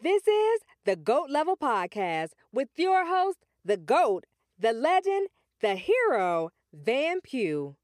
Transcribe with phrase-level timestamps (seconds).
[0.00, 5.26] This is the GOAT Level Podcast with your host, the GOAT, the legend,
[5.60, 7.74] the hero, Van Pugh.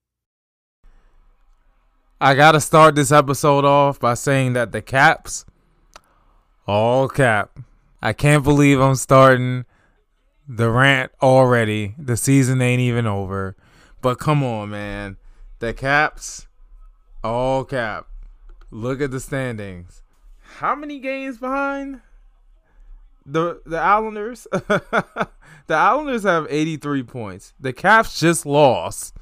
[2.21, 5.45] I gotta start this episode off by saying that the caps,
[6.69, 7.59] all cap.
[8.01, 9.65] I can't believe I'm starting
[10.47, 11.97] the rant already.
[11.99, 13.57] The season ain't even over.
[14.01, 15.17] But come on, man.
[15.59, 16.47] The caps,
[17.25, 18.07] all cap.
[18.71, 20.04] Look at the standings.
[20.59, 22.01] How many games behind?
[23.27, 24.47] The the Islanders.
[24.53, 25.29] the
[25.69, 27.53] Islanders have 83 points.
[27.59, 29.17] The Caps just lost.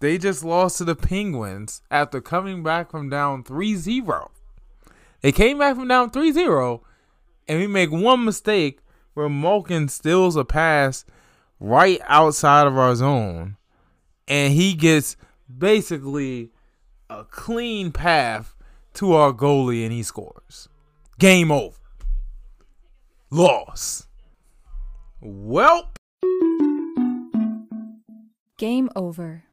[0.00, 4.30] They just lost to the Penguins after coming back from down 3-0.
[5.20, 6.80] They came back from down 3-0
[7.48, 8.80] and we make one mistake
[9.14, 11.04] where Malkin steals a pass
[11.60, 13.56] right outside of our zone
[14.28, 15.16] and he gets
[15.58, 16.50] basically
[17.08, 18.54] a clean path
[18.94, 20.68] to our goalie and he scores.
[21.18, 21.76] Game over.
[23.30, 24.06] Loss.
[25.20, 25.90] Well,
[28.58, 29.44] Game over.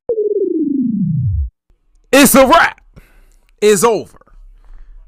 [2.11, 2.81] it's a wrap.
[3.61, 4.19] It's over.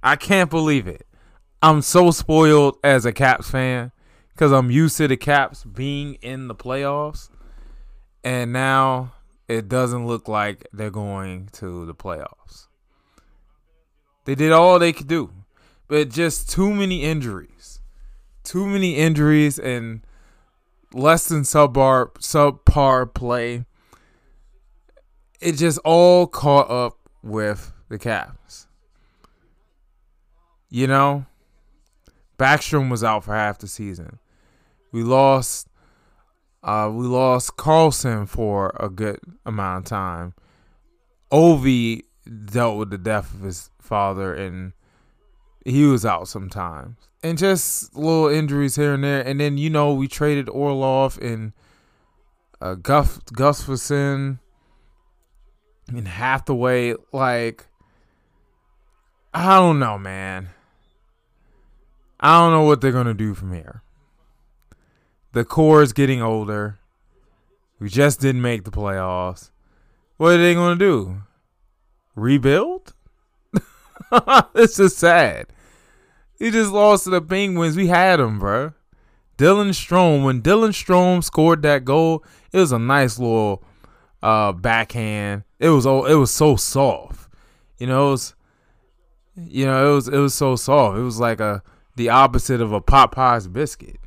[0.01, 1.05] I can't believe it.
[1.61, 3.91] I'm so spoiled as a Caps fan
[4.29, 7.29] because I'm used to the Caps being in the playoffs.
[8.23, 9.13] And now
[9.47, 12.67] it doesn't look like they're going to the playoffs.
[14.25, 15.31] They did all they could do,
[15.87, 17.81] but just too many injuries.
[18.43, 20.05] Too many injuries and
[20.93, 23.65] less than subpar subpar play.
[25.39, 28.67] It just all caught up with the Caps.
[30.69, 31.25] You know,
[32.37, 34.19] Backstrom was out for half the season.
[34.91, 35.67] We lost
[36.63, 40.33] uh, we lost Carlson for a good amount of time.
[41.31, 42.03] Ovi
[42.45, 44.73] dealt with the death of his father and
[45.65, 46.95] he was out sometimes.
[47.21, 49.21] And just little injuries here and there.
[49.21, 51.53] And then, you know, we traded Orlov and
[52.61, 54.39] uh, Guff, Gustafsson
[55.87, 56.95] and Hathaway.
[57.13, 57.67] Like,
[59.33, 60.49] I don't know, man.
[62.19, 63.81] I don't know what they're going to do from here.
[65.33, 66.79] The core is getting older.
[67.79, 69.49] We just didn't make the playoffs.
[70.17, 71.21] What are they going to do?
[72.15, 72.93] Rebuild?
[74.53, 75.47] this is sad.
[76.37, 77.75] He just lost to the Penguins.
[77.75, 78.73] We had him, bro.
[79.37, 80.23] Dylan Strome.
[80.23, 83.63] When Dylan Strome scored that goal, it was a nice little
[84.21, 85.43] uh, backhand.
[85.59, 87.29] It was oh, it was so soft.
[87.77, 88.35] You know, it was,
[89.35, 90.97] you know, it was it was so soft.
[90.97, 91.63] It was like a
[91.95, 93.99] the opposite of a Popeyes biscuit.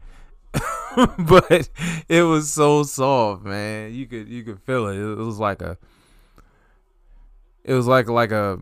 [1.18, 1.68] but
[2.08, 3.92] it was so soft, man.
[3.92, 4.96] You could you could feel it.
[4.96, 5.76] It was like a
[7.66, 8.58] it was like like a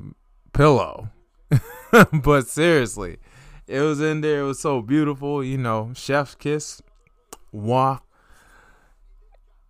[0.53, 1.11] pillow.
[2.13, 3.19] but seriously,
[3.69, 4.41] it was in there.
[4.41, 6.83] It was so beautiful, you know, chef's kiss.
[7.53, 8.01] Wah.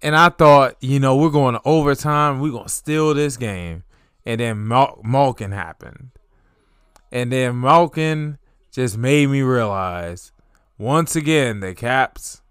[0.01, 2.41] And I thought, you know, we're going to overtime.
[2.41, 3.83] We're going to steal this game.
[4.25, 6.11] And then Mal- Malkin happened.
[7.11, 8.39] And then Malkin
[8.71, 10.33] just made me realize
[10.79, 12.43] once again the caps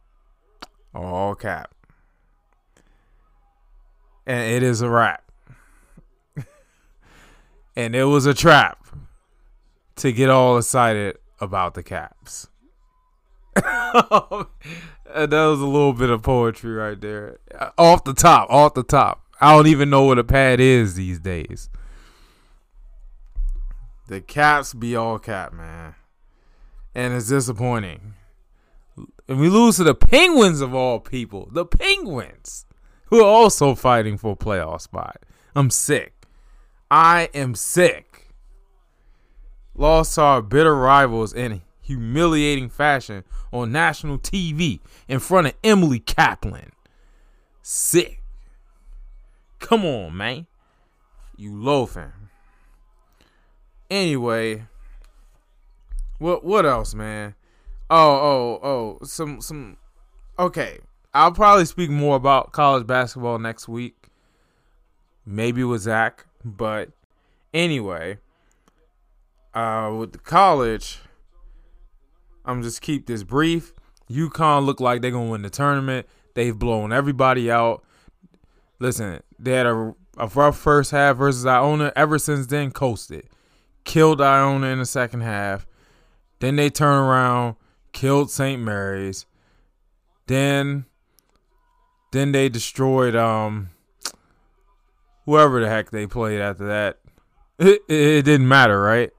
[0.94, 1.74] are all cap.
[4.26, 5.23] And it is a wrap.
[7.76, 8.86] And it was a trap
[9.98, 12.48] to get all excited about the caps.
[13.56, 14.48] that
[15.06, 17.40] was a little bit of poetry right there.
[17.78, 19.24] Off the top, off the top.
[19.40, 21.70] I don't even know what a pad is these days.
[24.08, 25.96] The caps be all cap, man.
[26.96, 28.14] And it's disappointing.
[29.28, 31.50] And we lose to the Penguins of all people.
[31.52, 32.66] The Penguins,
[33.06, 35.18] who are also fighting for a playoff spot.
[35.56, 36.13] I'm sick.
[36.90, 38.34] I am sick.
[39.76, 46.00] Lost to our bitter rivals in humiliating fashion on national TV in front of Emily
[46.00, 46.72] Kaplan.
[47.62, 48.22] Sick.
[49.60, 50.48] Come on, man.
[51.38, 52.12] You loafing.
[53.90, 54.66] Anyway,
[56.20, 57.36] what what else, man?
[57.90, 59.78] Oh, oh, oh, some some
[60.40, 60.80] okay.
[61.14, 64.10] I'll probably speak more about college basketball next week.
[65.26, 66.90] Maybe with Zach, but
[67.54, 68.18] anyway,
[69.54, 71.00] uh, with the college,
[72.46, 73.74] I'm just keep this brief.
[74.10, 76.08] UConn look like they're gonna win the tournament.
[76.34, 77.84] They've blown everybody out.
[78.80, 81.94] Listen, they had a, a rough first half versus Iona.
[81.96, 83.30] Ever since then, coasted,
[83.84, 85.66] killed Iona in the second half.
[86.40, 87.56] Then they turn around,
[87.94, 88.62] killed St.
[88.62, 89.26] Mary's.
[90.28, 90.86] Then,
[92.12, 93.70] then they destroyed um
[95.26, 97.00] whoever the heck they played after that.
[97.60, 99.12] It, it, didn't matter, right?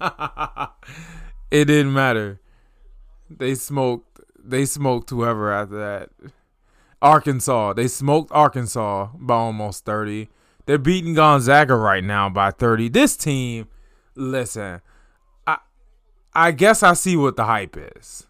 [1.50, 2.40] it didn't matter.
[3.28, 4.20] They smoked.
[4.42, 6.10] They smoked whoever after that.
[7.02, 7.72] Arkansas.
[7.72, 10.28] They smoked Arkansas by almost thirty.
[10.66, 12.88] They're beating Gonzaga right now by thirty.
[12.88, 13.68] This team,
[14.14, 14.82] listen,
[15.46, 15.58] I,
[16.34, 18.26] I guess I see what the hype is.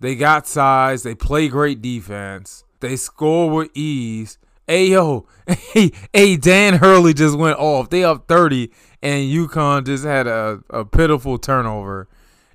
[0.00, 1.02] They got size.
[1.02, 2.64] They play great defense.
[2.80, 4.38] They score with ease.
[4.68, 7.90] Hey yo, hey, hey, Dan Hurley just went off.
[7.90, 8.70] They up 30
[9.02, 12.08] and UConn just had a, a pitiful turnover.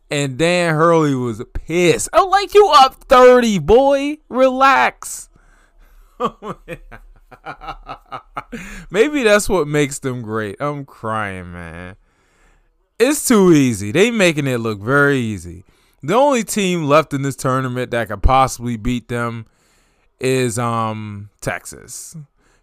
[0.10, 2.08] And Dan Hurley was pissed.
[2.14, 4.20] I'm like, you up 30, boy.
[4.30, 5.28] Relax.
[8.90, 10.56] Maybe that's what makes them great.
[10.62, 11.98] I'm crying, man.
[12.98, 13.92] It's too easy.
[13.92, 15.66] They making it look very easy.
[16.02, 19.46] The only team left in this tournament that could possibly beat them
[20.20, 22.16] is um Texas.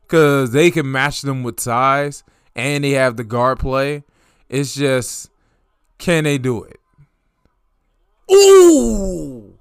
[0.09, 2.25] Cause they can match them with size
[2.55, 4.05] and they have the guard play.
[4.49, 5.31] It's just
[5.99, 6.81] can they do it?
[8.31, 9.59] Ooh!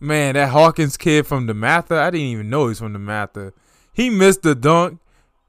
[0.00, 3.52] Man, that Hawkins kid from DeMatha, I didn't even know he's from DeMatha.
[3.92, 5.00] He missed the dunk,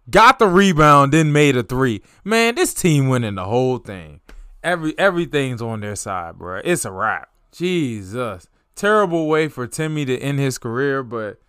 [0.10, 2.02] got the rebound, then made a three.
[2.24, 4.22] Man, this team winning the whole thing.
[4.64, 6.62] Every everything's on their side, bro.
[6.64, 7.30] It's a wrap.
[7.52, 8.48] Jesus.
[8.76, 11.40] Terrible way for Timme to end his career, but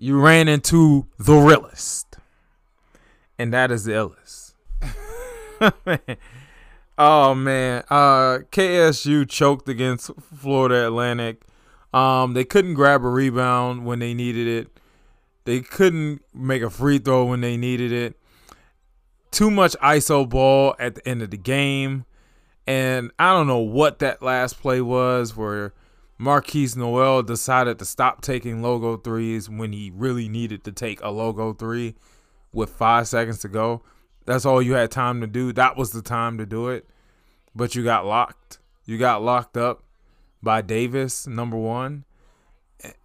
[0.00, 2.16] you ran into the realest.
[3.38, 4.54] And that is the illest.
[6.98, 7.84] oh man.
[7.90, 11.42] Uh KSU choked against Florida Atlantic.
[11.92, 14.80] Um they couldn't grab a rebound when they needed it.
[15.44, 18.16] They couldn't make a free throw when they needed it.
[19.30, 22.06] Too much ISO ball at the end of the game.
[22.66, 25.74] And I don't know what that last play was where
[26.20, 31.08] Markquis Nowell decided to stop taking logo threes when he really needed to take a
[31.08, 31.94] logo three
[32.52, 33.82] with five seconds to go.
[34.26, 35.50] That's all you had time to do.
[35.52, 36.86] That was the time to do it.
[37.56, 38.58] But you got locked.
[38.84, 39.82] You got locked up
[40.42, 42.04] by Davis, number one.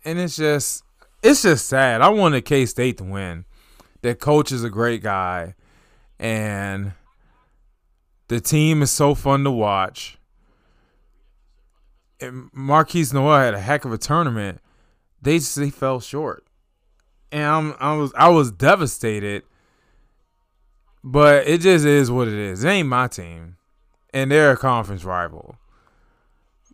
[0.04, 0.84] And it's just
[1.24, 2.02] it's just sad.
[2.02, 3.46] I wanted K State to win.
[4.02, 5.56] Their coach is a great guy.
[6.20, 6.92] And
[8.28, 10.18] the team is so fun to watch
[12.20, 14.60] and Markquis Nowell had a heck of a tournament.
[15.22, 16.46] They just they fell short,
[17.32, 19.44] and I'm, I was I was devastated.
[21.04, 22.64] But it just is what it is.
[22.64, 23.58] It ain't my team,
[24.14, 25.56] and they're a conference rival.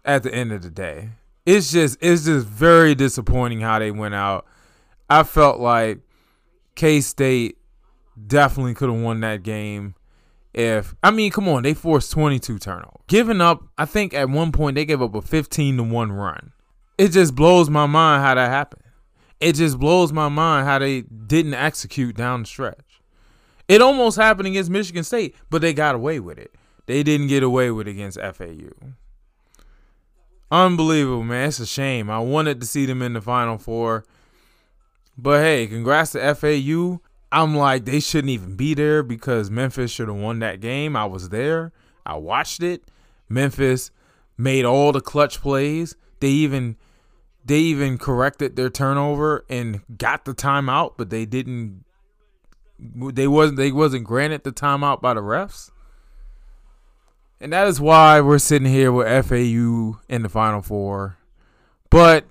[0.06, 1.10] At the end of the day,
[1.46, 4.46] it's just it's just very disappointing how they went out.
[5.10, 6.00] I felt like
[6.76, 7.58] K State
[8.28, 9.96] definitely could have won that game
[10.54, 13.02] if I mean, come on, they forced 22 turnovers.
[13.08, 16.52] Giving up, I think at one point they gave up a 15 to 1 run.
[16.98, 18.84] It just blows my mind how that happened.
[19.40, 23.02] It just blows my mind how they didn't execute down the stretch.
[23.68, 26.54] It almost happened against Michigan State, but they got away with it.
[26.86, 28.72] They didn't get away with it against FAU.
[30.52, 31.48] Unbelievable, man.
[31.48, 32.10] It's a shame.
[32.10, 34.04] I wanted to see them in the Final Four.
[35.18, 37.00] But hey, congrats to FAU.
[37.32, 40.96] I'm like, they shouldn't even be there because Memphis should have won that game.
[40.96, 41.72] I was there.
[42.06, 42.84] I watched it.
[43.30, 43.92] Memphis
[44.38, 45.96] made all the clutch plays.
[46.20, 46.76] They even
[47.44, 51.86] they even corrected their turnover and got the timeout, but they didn't
[52.80, 55.72] they wasn't they wasn't granted the timeout by the refs.
[57.40, 61.18] And that is why we're sitting here with FAU in the final four.
[61.90, 62.26] But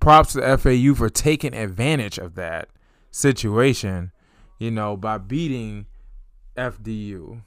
[0.00, 2.68] props to FAU for taking advantage of that
[3.10, 4.12] situation
[4.60, 5.86] you know, by beating
[6.56, 7.42] FDU.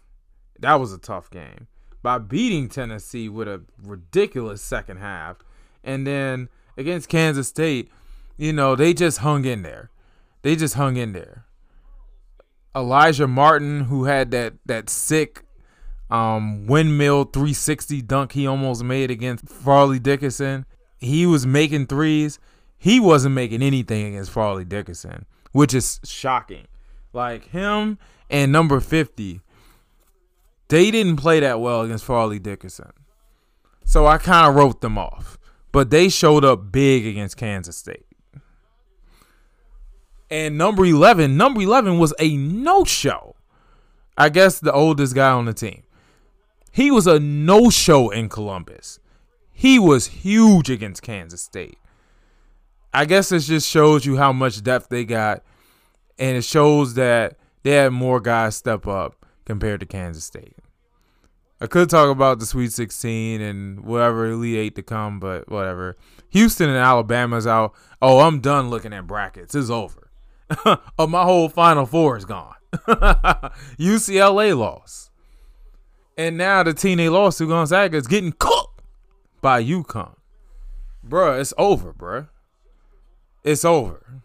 [0.59, 1.67] That was a tough game.
[2.01, 5.37] By beating Tennessee with a ridiculous second half.
[5.83, 7.89] And then against Kansas State,
[8.35, 9.91] you know, they just hung in there.
[10.41, 11.45] They just hung in there.
[12.75, 15.43] Alijah Martin, who had that that sick
[16.09, 20.65] um, windmill 360 dunk he almost made against Fairleigh Dickinson.
[20.97, 22.39] He was making threes.
[22.77, 26.65] He wasn't making anything against Fairleigh Dickinson, which is shocking.
[27.13, 29.41] Like him and number 50,
[30.67, 32.91] they didn't play that well against Fairleigh Dickinson.
[33.85, 35.37] So I kind of wrote them off.
[35.71, 38.05] But they showed up big against Kansas State.
[40.29, 43.35] And number 11, number 11 was a no show.
[44.17, 45.83] I guess the oldest guy on the team.
[46.71, 48.99] He was a no show in Columbus.
[49.51, 51.77] He was huge against Kansas State.
[52.93, 55.43] I guess this just shows you how much depth they got
[56.17, 60.55] and it shows that they had more guys step up compared to Kansas State.
[61.61, 65.95] I could talk about the Sweet 16 and whatever Elite Eight to come, but whatever.
[66.29, 67.73] Houston and Alabama's out.
[68.01, 69.55] Oh, I'm done looking at brackets.
[69.55, 70.09] It's over.
[70.65, 72.55] oh, my whole Final Four is gone.
[72.73, 75.11] UCLA lost.
[76.17, 78.81] And now the team they lost to Gonzaga is getting cooked.
[79.41, 80.15] by UConn.
[81.07, 82.29] Bruh, it's over, bruh.
[83.43, 84.22] It's over.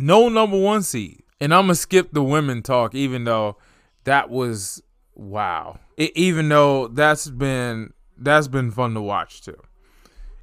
[0.00, 1.24] No number one seed.
[1.40, 3.56] And I'm to skip the women talk, even though
[4.04, 4.80] that was
[5.16, 5.80] wow.
[5.96, 9.60] It, even though that's been that's been fun to watch too.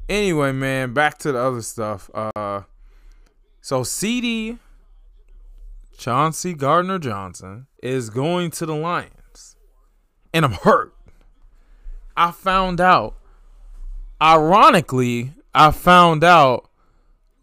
[0.09, 2.09] Anyway, man, back to the other stuff.
[2.13, 2.63] Uh
[3.61, 4.57] so CD
[5.97, 9.55] Chauncey Gardner Johnson is going to the Lions.
[10.33, 10.93] And I'm hurt.
[12.17, 13.15] I found out
[14.21, 16.69] ironically, I found out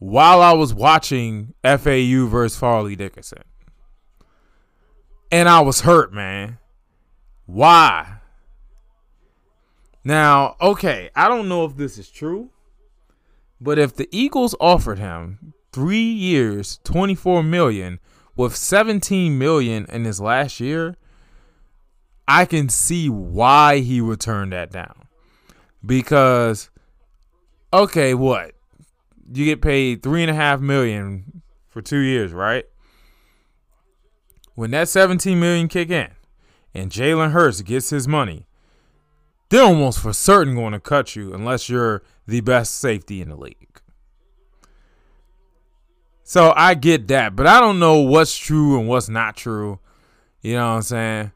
[0.03, 3.45] while I was watching FAU versus Fairleigh Dickinson.
[5.31, 6.59] And I was hurt, man.
[7.47, 8.17] Why?
[10.03, 12.51] Now, okay, I don't know if this is true,
[13.61, 18.01] but if the Eagles offered him three years, 24 million,
[18.35, 20.97] with 17 million in his last year,
[22.27, 25.07] I can see why he would turn that down.
[25.87, 26.71] Because,
[27.73, 28.52] okay, what?
[29.35, 32.67] You get paid three and a half million for two years, right?
[34.55, 36.11] When that 17 million kick in
[36.75, 38.47] and Jalen Hurts gets his money,
[39.49, 43.37] they're almost for certain going to cut you unless you're the best safety in the
[43.37, 43.81] league.
[46.25, 49.79] So I get that, but I don't know what's true and what's not true.
[50.41, 51.33] You know what I'm saying?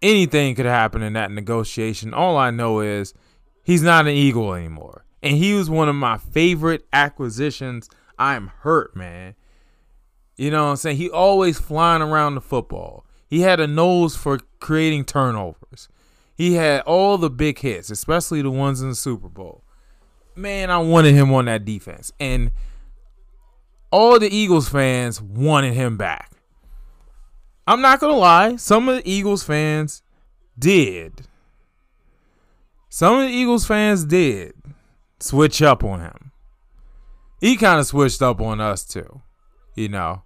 [0.00, 2.14] Anything could happen in that negotiation.
[2.14, 3.14] All I know is
[3.62, 5.01] he's not an Eagle anymore.
[5.22, 7.88] And he was one of my favorite acquisitions.
[8.18, 9.34] I'm hurt, man.
[10.36, 10.96] You know what I'm saying?
[10.96, 13.04] He always flying around the football.
[13.28, 15.88] He had a nose for creating turnovers.
[16.34, 19.62] He had all the big hits, especially the ones in the Super Bowl.
[20.34, 22.12] Man, I wanted him on that defense.
[22.18, 22.50] And
[23.90, 26.30] all the Eagles fans wanted him back.
[27.66, 30.02] I'm not going to lie, some of the Eagles fans
[30.58, 31.26] did.
[32.88, 34.54] Some of the Eagles fans did
[35.22, 36.32] switch up on him.
[37.40, 39.22] He kind of switched up on us too,
[39.74, 40.22] you know.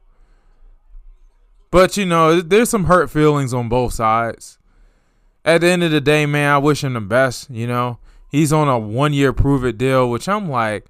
[1.71, 4.59] But you know, there's some hurt feelings on both sides.
[5.45, 7.99] At the end of the day, man, I wish him the best, you know.
[8.31, 10.87] He's on a one year prove it deal, which I'm like,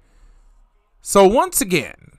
[1.01, 2.11] so once again,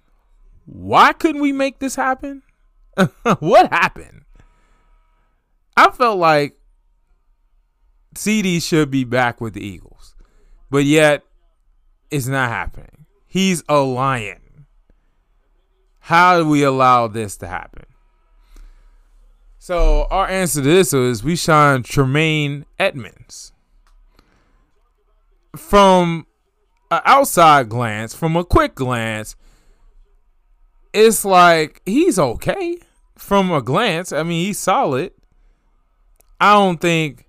[0.64, 2.42] why couldn't we make this happen?
[3.40, 4.22] what happened?
[5.76, 6.58] I felt like
[8.14, 10.14] CD should be back with the Eagles,
[10.70, 11.24] but yet
[12.10, 13.06] it's not happening.
[13.26, 14.66] He's a lion.
[16.00, 17.84] How do we allow this to happen?
[19.58, 23.52] So our answer to this is we shine Tremaine Edmunds.
[25.54, 26.26] From
[26.90, 29.36] an outside glance, from a quick glance,
[30.94, 32.78] it's like he's okay
[33.16, 34.12] from a glance.
[34.12, 35.12] I mean, he's solid.
[36.40, 37.26] I don't think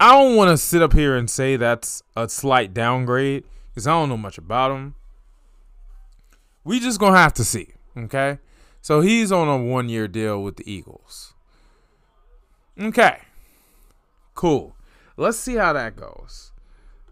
[0.00, 3.92] I don't want to sit up here and say that's a slight downgrade because I
[3.92, 4.94] don't know much about him.
[6.64, 7.74] We just gonna have to see.
[7.96, 8.38] Okay,
[8.80, 11.34] so he's on a one year deal with the Eagles.
[12.80, 13.18] Okay,
[14.34, 14.76] cool.
[15.16, 16.52] Let's see how that goes.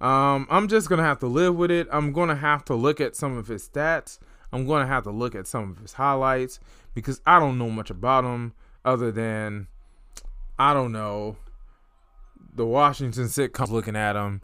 [0.00, 1.88] Um, I'm just gonna have to live with it.
[1.90, 4.18] I'm gonna have to look at some of his stats.
[4.52, 6.58] I'm to have to look at some of his highlights
[6.94, 8.52] because I don't know much about him
[8.84, 9.68] other than
[10.58, 11.36] I don't know
[12.54, 14.42] the Washington sitcoms looking at him.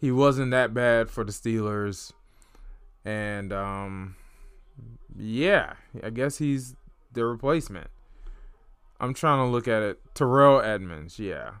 [0.00, 2.12] He wasn't that bad for the Steelers.
[3.04, 4.16] And um
[5.16, 6.76] yeah, I guess he's
[7.12, 7.88] the replacement.
[9.00, 10.00] I'm trying to look at it.
[10.14, 11.52] Terrell Edmunds, yeah.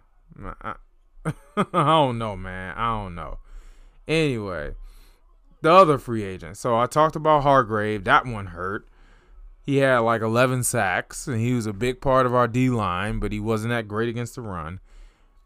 [0.62, 0.74] I,
[1.24, 2.74] I don't know, man.
[2.76, 3.38] I don't know.
[4.06, 4.74] Anyway,
[5.62, 6.56] the other free agent.
[6.56, 8.04] So I talked about Hargrave.
[8.04, 8.88] That one hurt.
[9.60, 13.18] He had like 11 sacks, and he was a big part of our D line,
[13.18, 14.80] but he wasn't that great against the run.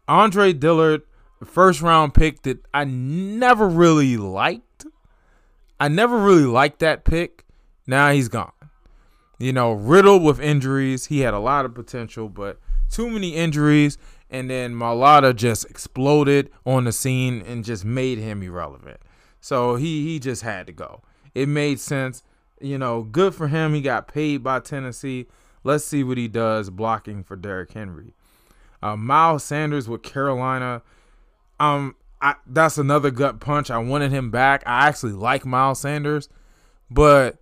[0.07, 1.01] Andre Dillard,
[1.45, 4.85] first round pick that I never really liked.
[5.79, 7.45] I never really liked that pick.
[7.87, 8.51] Now he's gone.
[9.37, 11.07] You know, riddled with injuries.
[11.07, 12.59] He had a lot of potential, but
[12.89, 13.97] too many injuries.
[14.29, 18.99] And then Mailata just exploded on the scene and just made him irrelevant.
[19.41, 21.01] So he he just had to go.
[21.35, 22.23] It made sense.
[22.61, 23.73] You know, good for him.
[23.73, 25.27] He got paid by Tennessee.
[25.63, 28.13] Let's see what he does blocking for Derrick Henry.
[28.81, 30.81] Uh, Miles Sanders with Carolina.
[31.63, 33.71] Um, I, that's another gut punch.
[33.71, 34.63] I wanted him back.
[34.65, 36.27] I actually like Miles Sanders,
[36.89, 37.37] but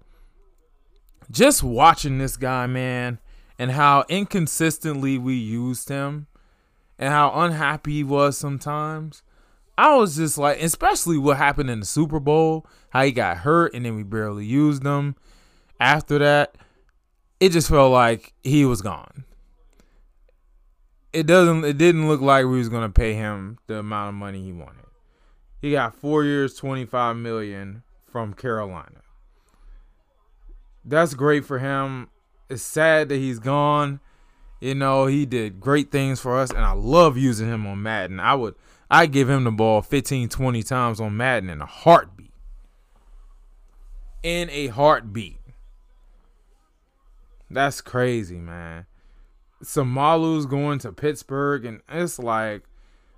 [1.31, 3.19] just watching this guy, man,
[3.57, 6.27] and how inconsistently we used him,
[6.99, 9.23] and how unhappy he was sometimes.
[9.77, 13.73] I was just like, especially what happened in the Super Bowl, how he got hurt
[13.73, 15.15] and then we barely used him.
[15.79, 16.55] After that,
[17.39, 19.25] it just felt like he was gone.
[21.13, 24.43] It doesn't it didn't look like we was gonna pay him the amount of money
[24.43, 24.85] he wanted.
[25.59, 29.01] He got four years, twenty five million from Carolina.
[30.83, 32.09] That's great for him.
[32.49, 33.99] It's sad that he's gone.
[34.59, 38.19] You know, he did great things for us, and I love using him on Madden.
[38.19, 38.55] I would
[38.89, 42.33] I give him the ball 15, 20 times on Madden in a heartbeat.
[44.21, 45.39] In a heartbeat.
[47.49, 48.85] That's crazy, man.
[49.63, 52.63] Seumalo's going to Pittsburgh, and it's like,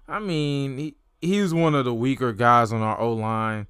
[0.08, 3.68] I mean, he, he was one of the weaker guys on our O line.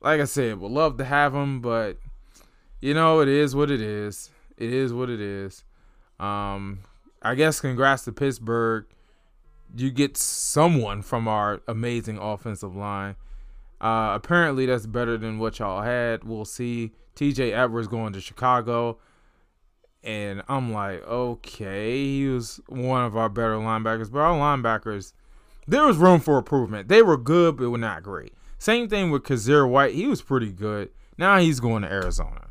[0.00, 1.98] Like I said, would love to have him, but
[2.80, 4.30] you know, it is what it is.
[4.56, 5.64] It is what it is.
[6.18, 6.80] Um,
[7.22, 8.86] I guess congrats to Pittsburgh.
[9.76, 13.16] You get someone from our amazing offensive line.
[13.80, 16.24] Uh, apparently, that's better than what y'all had.
[16.24, 16.92] We'll see.
[17.14, 18.98] TJ Edwards going to Chicago.
[20.06, 25.12] And I'm like, okay, he was one of our better linebackers, but our linebackers,
[25.66, 26.86] there was room for improvement.
[26.86, 28.32] They were good, but were not great.
[28.56, 29.96] Same thing with Kyzir White.
[29.96, 30.90] He was pretty good.
[31.18, 32.46] Now he's going to Arizona.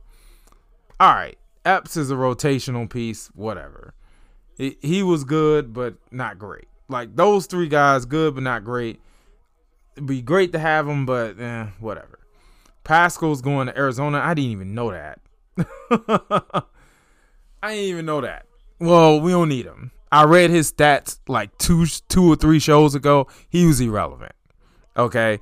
[1.00, 1.38] All right.
[1.64, 3.94] Epps is a rotational piece, whatever.
[4.58, 6.68] He, he was good, but not great.
[6.90, 9.00] Like those three guys, good, but not great.
[9.96, 12.20] It'd be great to have them, but eh, whatever.
[12.84, 14.20] Pascal's going to Arizona.
[14.20, 15.22] I didn't even know that.
[17.66, 18.46] I didn't even know that.
[18.80, 19.90] Well, we don't need him.
[20.12, 23.28] I read his stats like two two or three shows ago.
[23.50, 24.34] He was irrelevant.
[24.96, 25.40] Okay.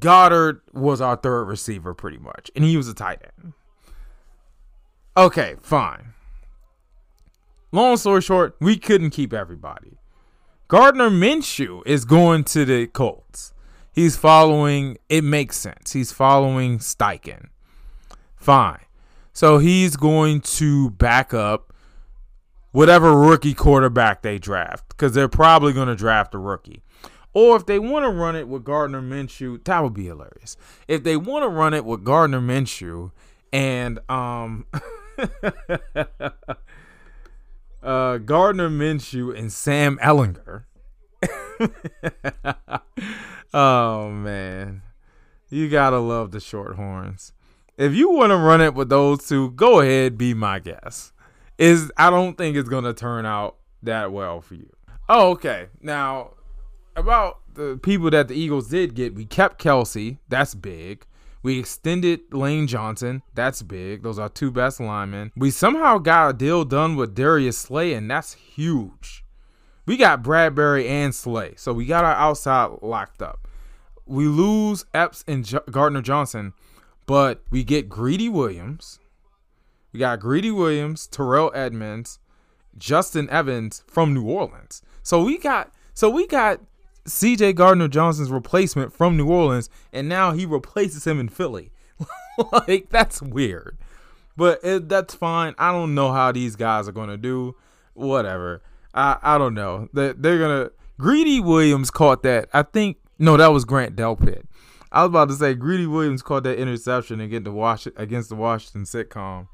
[0.00, 3.52] Goedert was our third receiver pretty much, and he was a tight end.
[5.16, 6.14] Okay, fine.
[7.70, 9.98] Long story short, we couldn't keep everybody.
[10.66, 13.54] Gardner Minshew is going to the Colts.
[13.92, 15.92] He's following, it makes sense.
[15.92, 17.50] He's following Steichen.
[18.36, 18.80] Fine.
[19.32, 21.72] So he's going to back up
[22.72, 26.82] whatever rookie quarterback they draft because they're probably going to draft a rookie.
[27.34, 30.56] Or if they want to run it with Gardner Minshew, that would be hilarious.
[30.86, 33.12] If they want to run it with Gardner Minshew
[33.52, 34.66] and um
[37.82, 40.64] uh Gardner Minshew and Sam Ehlinger.
[43.54, 44.82] oh man.
[45.48, 47.32] You got to love the short horns
[47.76, 51.12] if you want to run it with those two, go ahead, be my guest.
[51.58, 54.70] Is I don't think it's gonna turn out that well for you.
[55.08, 55.68] Oh, okay.
[55.80, 56.32] Now
[56.96, 60.18] about the people that the Eagles did get, we kept Kelce.
[60.28, 61.06] That's big.
[61.42, 63.22] We extended Lane Johnson.
[63.34, 64.02] That's big.
[64.02, 65.32] Those are two best linemen.
[65.36, 69.24] We somehow got a deal done with Darius Slay, and that's huge.
[69.84, 73.48] We got Bradberry and Slay, so we got our outside locked up.
[74.06, 76.52] We lose Epps and Gardner Johnson,
[77.06, 78.98] but we get Greedy Williams.
[79.92, 82.18] We got Greedy Williams, Terrell Edmunds,
[82.78, 84.82] Justin Evans from New Orleans.
[85.02, 86.60] So we got so we got
[87.04, 91.72] CJ Gardner Johnson's replacement from New Orleans, and now he replaces him in Philly.
[92.52, 93.76] like that's weird,
[94.36, 95.54] but it, that's fine.
[95.58, 97.56] I don't know how these guys are gonna do.
[97.94, 98.62] Whatever.
[98.94, 99.88] I I don't know.
[99.92, 100.70] They they're gonna.
[100.98, 102.48] Greedy Williams caught that.
[102.52, 104.44] I think no, that was Grant Delpit.
[104.92, 108.28] I was about to say Greedy Williams caught that interception and against the Wash against
[108.28, 109.48] the Washington sitcom.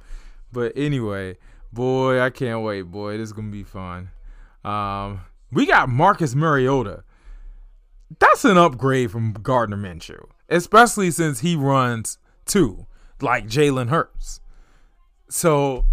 [0.53, 1.38] But anyway,
[1.72, 3.16] boy, I can't wait, boy.
[3.16, 4.11] This is gonna be fun.
[4.64, 5.20] Um,
[5.53, 7.05] we got Marcus Mariota.
[8.18, 12.87] That's an upgrade from Gardner Minshew, especially since he runs two,
[13.20, 14.40] like Jalen Hurts.
[15.31, 15.85] So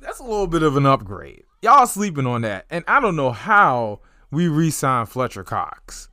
[0.00, 1.44] that's a little bit of an upgrade.
[1.62, 6.10] Y'all sleeping on that, and I don't know how we re-sign Fletcher Cox.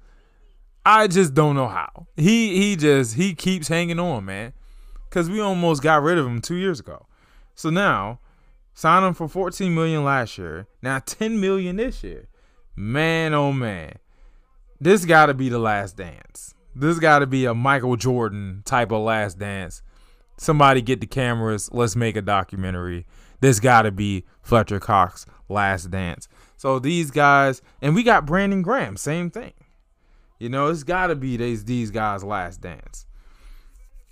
[0.85, 2.07] I just don't know how.
[2.17, 4.53] He he just he keeps hanging on, man.
[5.09, 7.05] Cause we almost got rid of him two years ago.
[7.55, 8.19] So now,
[8.73, 10.67] sign him for 14 million last year.
[10.81, 12.27] Now 10 million this year.
[12.75, 13.93] Man, oh man.
[14.79, 16.55] This gotta be the last dance.
[16.75, 19.83] This gotta be a Michael Jordan type of last dance.
[20.37, 21.69] Somebody get the cameras.
[21.71, 23.05] Let's make a documentary.
[23.39, 26.27] This gotta be Fletcher Cox last dance.
[26.57, 29.53] So these guys, and we got Brandon Graham, same thing.
[30.39, 33.05] You know, it's got to be these these guys' last dance,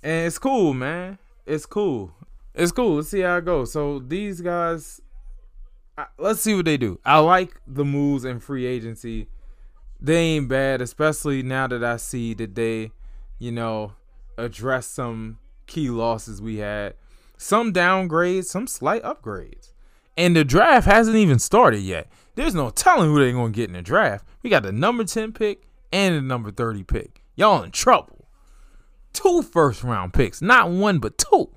[0.02, 1.18] and it's cool, man.
[1.46, 2.12] It's cool.
[2.54, 2.96] It's cool.
[2.96, 3.72] Let's see how it goes.
[3.72, 5.00] So these guys,
[6.18, 6.98] let's see what they do.
[7.04, 9.28] I like the moves in free agency.
[10.00, 12.92] They ain't bad, especially now that I see that they,
[13.38, 13.92] you know,
[14.36, 16.94] address some key losses we had.
[17.36, 19.72] Some downgrades, some slight upgrades.
[20.16, 22.08] And the draft hasn't even started yet.
[22.34, 24.26] There's no telling who they're going to get in the draft.
[24.42, 27.22] We got the number 10 pick and the number 30 pick.
[27.34, 28.28] Y'all in trouble.
[29.12, 31.50] Two first round picks, not one, but two.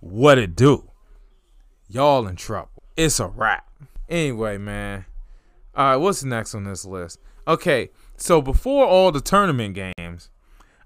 [0.00, 0.90] What it do?
[1.88, 2.82] Y'all in trouble.
[2.96, 3.66] It's a wrap.
[4.08, 5.04] Anyway, man.
[5.74, 7.20] All right, what's next on this list?
[7.46, 10.30] Okay, so before all the tournament games,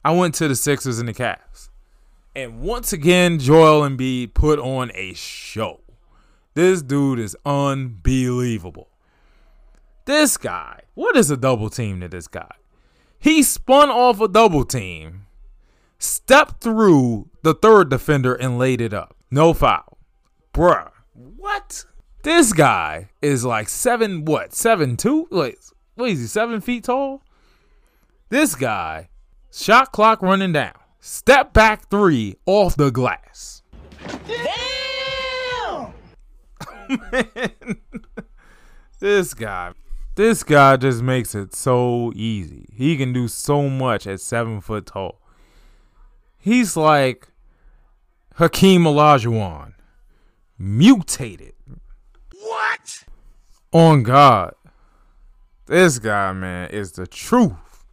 [0.05, 1.69] I went to the Sixers and the Cavs.
[2.37, 5.81] And once again, Joel Embiid put on a show.
[6.55, 8.89] This dude is unbelievable.
[10.07, 12.51] This guy, what is a double team to this guy?
[13.19, 15.27] He spun off a double team,
[15.99, 19.17] stepped through the third defender, and laid it up.
[19.31, 19.97] No foul.
[20.53, 20.91] Bruh.
[21.15, 21.87] What?
[22.23, 25.27] This guy is like seven, what, seven two?
[25.31, 25.59] Like,
[25.95, 27.23] what is he, seven feet tall?
[28.29, 29.09] This guy,
[29.51, 30.75] shot clock running down.
[31.01, 33.63] Step back three off the glass.
[34.27, 35.93] Damn!
[37.11, 37.79] Man.
[39.01, 39.73] this guy.
[40.17, 42.69] This guy just makes it so easy.
[42.73, 45.21] He can do so much at seven foot tall.
[46.39, 47.29] He's like
[48.37, 49.73] Hakeem Olajuwon.
[50.57, 51.55] Mutated.
[52.33, 53.05] What?
[53.73, 54.55] On God.
[55.67, 57.85] This guy, man, is the truth.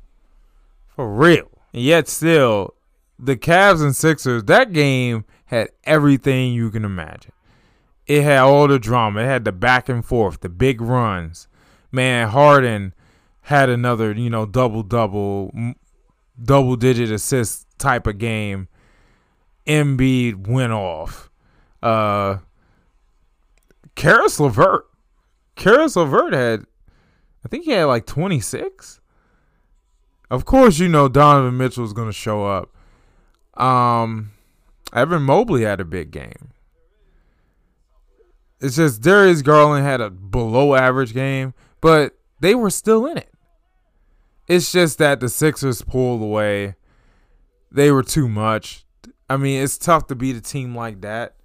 [0.89, 1.49] For real.
[1.73, 2.75] And yet still,
[3.17, 7.31] the Cavs and Sixers, that game had everything you can imagine.
[8.05, 9.21] It had all the drama.
[9.21, 11.47] It had the back and forth, the big runs.
[11.91, 12.93] Man, Harden
[13.41, 15.51] had another, you know, double double,
[16.41, 18.67] double digit assist type of game.
[19.67, 21.29] Embiid went off.
[21.81, 22.37] Uh
[23.95, 24.87] Caris LeVert.
[25.55, 26.65] Caris LeVert had
[27.45, 28.99] I think he had like 26.
[30.29, 32.69] Of course, you know Donovan Mitchell is going to show up.
[33.61, 34.31] Um,
[34.93, 36.51] Evan Mobley had a big game.
[38.61, 43.29] It's just Darius Garland had a below average game, but they were still in it.
[44.47, 46.75] It's just that the Sixers pulled away.
[47.71, 48.85] They were too much.
[49.29, 51.35] I mean, it's tough to beat a team like that.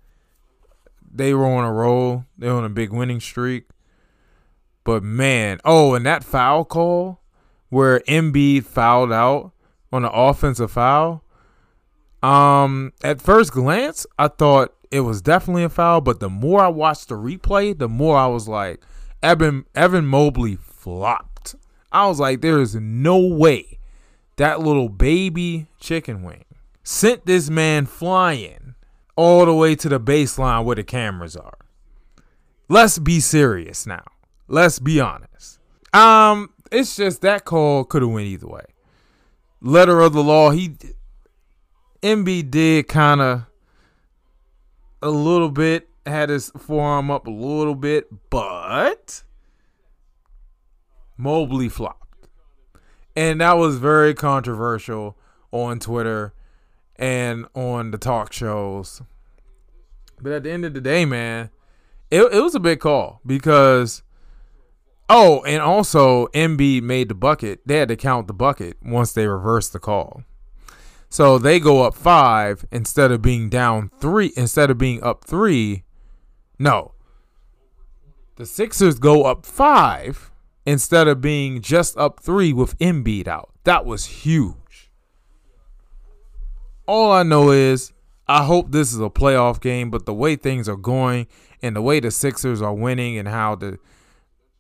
[1.09, 2.25] They were on a roll.
[2.37, 3.65] They were on a big winning streak.
[4.85, 7.21] But man, oh, and that foul call
[7.69, 9.53] where Embiid fouled out
[9.93, 11.25] on an offensive foul.
[12.23, 16.69] Um, at first glance, I thought it was definitely a foul, but the more I
[16.69, 18.81] watched the replay, the more I was like,
[19.23, 21.55] Evan Evan Mobley flopped.
[21.93, 23.79] I was like, there is no way
[24.37, 26.45] that little baby chicken wing
[26.83, 28.75] sent this man flying
[29.17, 31.59] all the way to the baseline where the cameras are.
[32.69, 34.05] Let's be serious now.
[34.49, 35.59] Let's be honest.
[35.93, 38.65] Um, it's just that call could have went either way.
[39.61, 40.77] Letter of the law, he
[42.03, 43.47] Embiid did kind of
[45.03, 49.23] a little bit had his forearm up a little bit, but
[51.17, 52.29] Mobley flopped.
[53.15, 55.17] And that was very controversial
[55.51, 56.35] on Twitter
[56.97, 59.03] and on the talk shows.
[60.21, 61.51] But at the end of the day, man,
[62.11, 64.03] it, it was a big call because
[65.09, 67.61] Oh, and also Embiid made the bucket.
[67.65, 70.25] They had to count the bucket once they reversed the call.
[71.09, 75.85] So they go up five instead of being down three, instead of being up three.
[76.59, 76.93] No.
[78.37, 80.31] The Sixers go up five
[80.67, 83.51] instead of being just up three with Embiid out.
[83.65, 84.91] That was huge.
[86.87, 87.93] All I know is
[88.29, 91.27] I hope this is a playoff game, but the way things are going
[91.63, 93.79] and the way the Sixers are winning and how the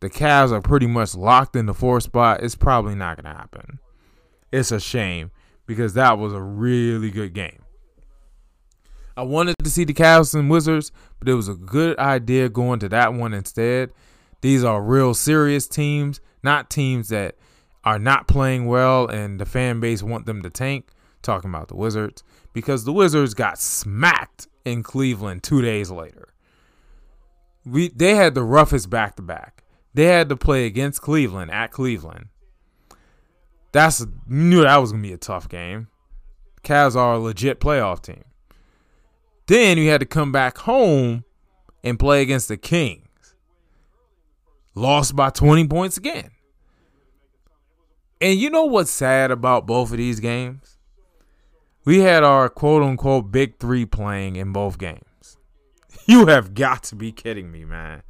[0.01, 3.79] the Cavs are pretty much locked in the fourth spot, it's probably not to happen.
[4.53, 5.31] It's a shame
[5.65, 7.63] because that was a really good game.
[9.17, 12.81] I wanted to see the Cavs and Wizards, but it was a good idea going
[12.81, 13.93] to that one instead.
[14.43, 17.37] These are real serious teams, not teams that
[17.85, 20.91] are not playing well and the fan base want them to tank.
[21.23, 26.29] Talking about the Wizards because the Wizards got smacked in Cleveland 2 days later.
[27.65, 29.65] We they had the roughest back to back.
[29.93, 32.27] They had to play against Cleveland at Cleveland.
[33.73, 35.89] That's knew that was gonna be a tough game.
[36.63, 38.23] Cavs are a legit playoff team.
[39.47, 41.25] Then you had to come back home
[41.85, 43.35] and play against the Kings.
[44.75, 46.31] Lost by 20 points again.
[48.21, 50.79] And you know what's sad about both of these games?
[51.85, 55.03] We had our quote unquote big three playing in both games.
[56.09, 58.05] You have got to be kidding me, man.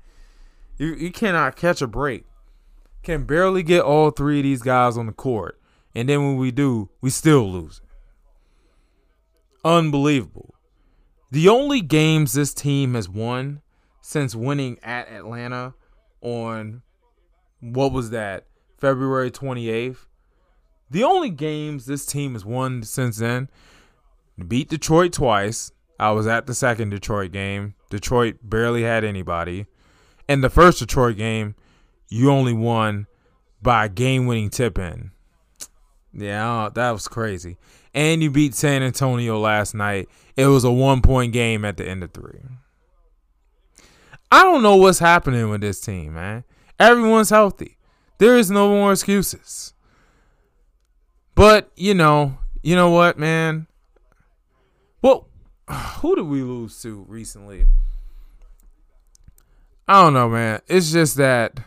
[0.77, 2.27] You you cannot catch a break.
[3.03, 5.59] Can barely get all three of these guys on the court,
[5.95, 7.81] and then when we do, we still lose.
[9.65, 10.56] Unbelievable.
[11.31, 13.63] The only games this team has won
[14.01, 15.75] since winning at Atlanta
[16.21, 16.83] on
[17.61, 18.47] what was that
[18.79, 20.07] February 28th.
[20.91, 23.49] The only games this team has won since then
[24.47, 25.73] beat Detroit twice.
[25.99, 27.75] I was at the second Detroit game.
[27.91, 29.67] Detroit barely had anybody.
[30.29, 31.55] In the first Detroit game,
[32.09, 33.07] you only won
[33.63, 35.11] by a game winning tip in.
[36.13, 37.57] Yeah, that was crazy.
[37.97, 40.11] And you beat San Antonio last night.
[40.37, 42.41] It was a one point game at the end of three.
[44.31, 46.45] I don't know what's happening with this team, man.
[46.79, 47.79] Everyone's healthy.
[48.19, 49.73] There is no more excuses.
[51.35, 53.67] But, you know, you know what, man?
[55.01, 55.29] Well,
[55.71, 57.65] who did we lose to recently?
[59.89, 60.61] I don't know, man.
[60.67, 61.61] It's just that.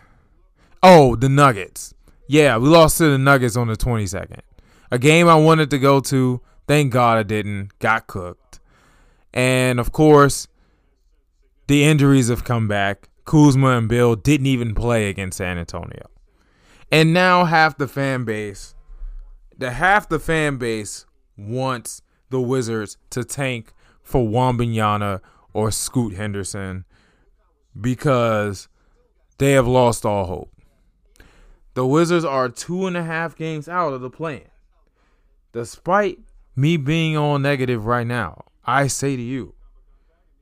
[0.83, 1.95] Oh, the Nuggets.
[2.27, 4.41] Yeah, we lost to the Nuggets on the 22nd.
[4.91, 6.41] A game I wanted to go to.
[6.67, 7.77] Thank God I didn't.
[7.79, 8.59] Got cooked.
[9.33, 10.47] And of course,
[11.67, 13.09] the injuries have come back.
[13.25, 16.09] Kuzma and Beal didn't even play against San Antonio.
[16.91, 18.73] And now half the fan base,
[19.55, 21.05] the half the fan base
[21.37, 25.21] wants the Wizards to tank for Wembanyama
[25.53, 26.85] or Scoot Henderson
[27.79, 28.67] because
[29.37, 30.51] they have lost all hope.
[31.75, 34.48] The Wizards are two and a half games out of the plan.
[35.51, 36.19] Despite
[36.55, 39.55] me being on negative right now, I say to you,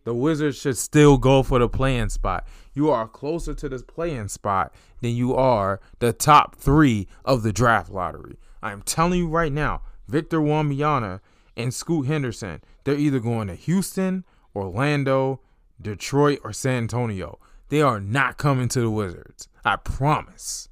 [0.04, 2.48] the Wizards should still go for the play-in spot.
[2.74, 7.52] You are closer to this play-in spot than you are the top three of the
[7.52, 8.38] draft lottery.
[8.62, 11.20] I'm telling you right now, Victor Wembanyama
[11.58, 14.24] and Scoot Henderson, they're either going to Houston,
[14.56, 15.42] Orlando,
[15.82, 17.38] Detroit, or San Antonio.
[17.70, 19.50] They are not coming to the Wizards.
[19.66, 20.70] I promise.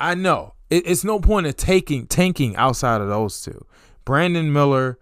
[0.00, 3.64] I know it, it's no point of taking tanking outside of those two.
[4.04, 4.98] Brandon Miller,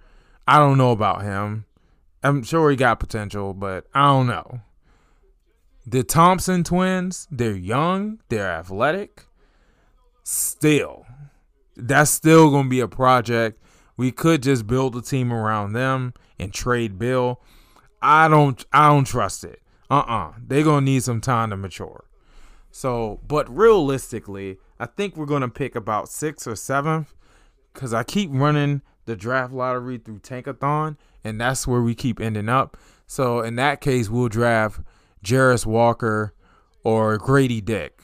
[0.46, 1.66] I don't know about him.
[2.22, 4.60] I'm sure he got potential, but I don't know.
[5.86, 9.26] The Thompson twins, they're young, they're athletic.
[10.22, 11.04] Still,
[11.76, 13.60] that's still going to be a project.
[13.96, 17.40] We could just build a team around them and trade Beal.
[18.00, 19.60] I don't I don't trust it.
[19.90, 20.32] Uh-uh.
[20.38, 22.04] They're going to need some time to mature.
[22.70, 27.06] So, but realistically, I think we're going to pick about 6th or 7th
[27.72, 32.48] cuz I keep running the draft lottery through Tankathon and that's where we keep ending
[32.48, 32.76] up.
[33.06, 34.80] So in that case, we'll draft
[35.24, 36.34] Jarace Walker
[36.82, 38.02] or Grady Dick.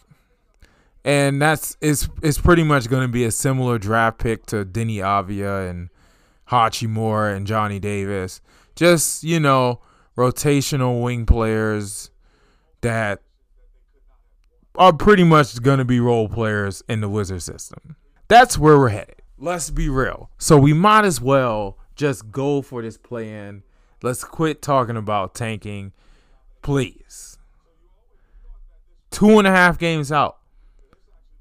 [1.04, 4.96] And that's it's it's pretty much going to be a similar draft pick to Deni
[4.96, 5.88] Avdija and
[6.50, 8.40] Hachimura and Johnny Davis.
[8.76, 9.80] Just, you know,
[10.16, 12.10] rotational wing players
[12.82, 13.22] that
[14.76, 17.96] are pretty much going to be role players in the Wizard system.
[18.28, 19.16] That's where we're headed.
[19.38, 20.30] Let's be real.
[20.38, 23.62] So we might as well just go for this play in.
[24.02, 25.92] Let's quit talking about tanking,
[26.62, 27.38] please.
[29.10, 30.38] Two and a half games out.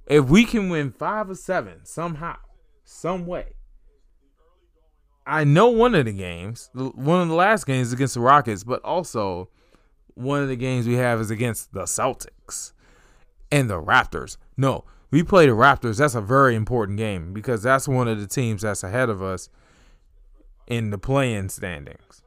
[0.07, 2.37] If we can win five or seven somehow,
[2.83, 3.53] some way.
[5.25, 8.83] I know one of the games, one of the last games against the Rockets, but
[8.83, 9.49] also
[10.15, 12.73] one of the games we have is against the Celtics
[13.51, 14.37] and the Raptors.
[14.57, 15.97] No, we play the Raptors.
[15.97, 19.49] That's a very important game because that's one of the teams that's ahead of us
[20.67, 22.21] in the play-in standings.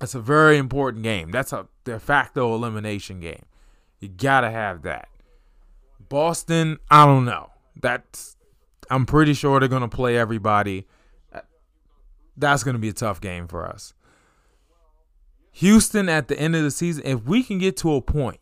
[0.00, 1.30] It's a very important game.
[1.30, 3.44] That's a de facto elimination game.
[4.00, 5.08] You gotta have that.
[6.08, 7.50] Boston, I don't know.
[7.80, 8.36] That's
[8.90, 10.86] I'm pretty sure they're gonna play everybody.
[12.36, 13.94] That's gonna be a tough game for us.
[15.52, 18.40] Houston at the end of the season, if we can get to a point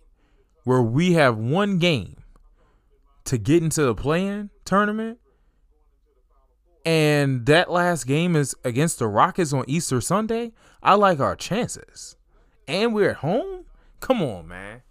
[0.70, 2.14] where we have one game
[3.24, 5.18] to get into the play-in tournament,
[6.85, 12.14] and that last game is against the Rockets on Easter Sunday, I like our chances.
[12.68, 13.64] And we're at home?
[13.98, 14.83] Come on, man.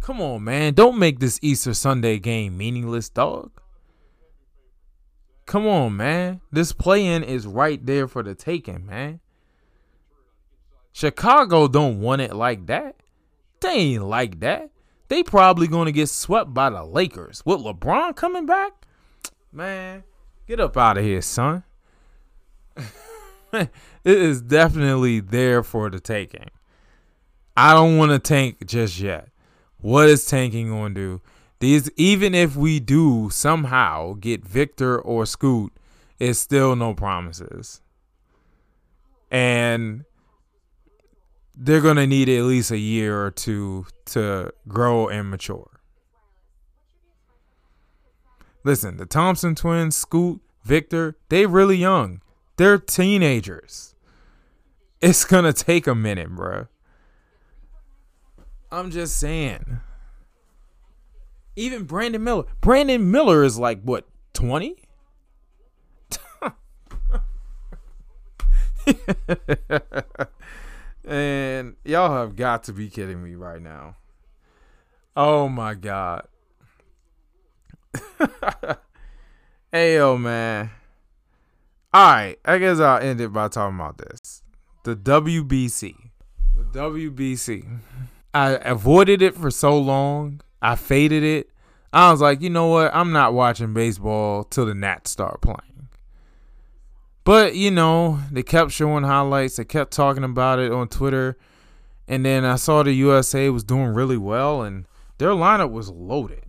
[0.00, 0.72] Come on, man.
[0.72, 3.50] Don't make this Easter Sunday game meaningless, dog.
[5.44, 6.40] Come on, man.
[6.50, 9.20] This play in is right there for the taking, man.
[10.90, 12.96] Chicago don't want it like that.
[13.60, 14.70] They ain't like that.
[15.08, 17.42] They probably gonna get swept by the Lakers.
[17.44, 18.72] With LeBron coming back?
[19.52, 20.04] Man,
[20.50, 21.62] Get up out of here, son.
[23.52, 23.70] it
[24.02, 26.48] is definitely there for the taking.
[27.56, 29.28] I don't want to tank just yet.
[29.78, 31.20] What is tanking going to do?
[31.60, 35.72] These, even if we do somehow get Victor or Scoot,
[36.18, 37.80] it's still no promises.
[39.30, 40.04] And
[41.62, 45.68] they're gonna need at least a year or two to grow and mature.
[48.64, 52.22] Listen, the Thompson twins, Scoot, Victor, they really young.
[52.56, 53.94] They're teenagers.
[55.02, 56.68] It's gonna take a minute, bro.
[58.72, 59.80] I'm just saying.
[61.56, 62.44] Even Brandon Miller.
[62.62, 64.76] Brandon Miller is like what, 20?
[71.10, 73.96] and y'all have got to be kidding me right now.
[75.16, 76.26] Oh my god.
[79.72, 80.68] Hey yo, man.
[81.94, 84.42] All right, I guess I'll end it by talking about this.
[84.82, 85.94] The WBC.
[86.56, 87.78] The WBC.
[88.34, 90.40] I avoided it for so long.
[90.60, 91.50] I faded it.
[91.92, 92.92] I was like, you know what?
[92.92, 95.69] I'm not watching baseball till the Nats start playing.
[97.24, 99.56] But, you know, they kept showing highlights.
[99.56, 101.36] They kept talking about it on Twitter.
[102.08, 104.86] And then I saw the USA was doing really well and
[105.18, 106.44] their lineup was loaded.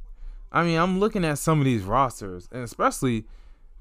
[0.51, 3.25] I mean, I'm looking at some of these rosters, and especially